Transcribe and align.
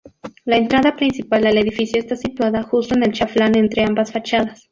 La 0.45 0.57
entrada 0.57 0.95
principal 0.95 1.45
al 1.45 1.59
edificio 1.59 1.99
está 2.01 2.15
situada 2.15 2.63
justo 2.63 2.95
en 2.95 3.03
el 3.03 3.11
chaflán 3.11 3.53
entre 3.55 3.83
ambas 3.83 4.11
fachadas. 4.11 4.59